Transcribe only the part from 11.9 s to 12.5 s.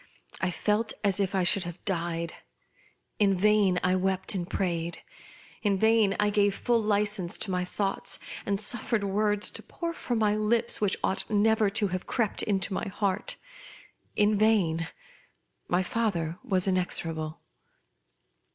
crept